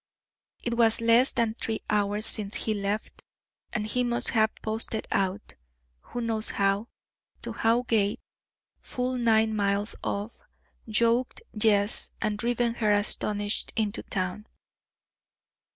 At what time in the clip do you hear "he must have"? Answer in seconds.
3.85-4.49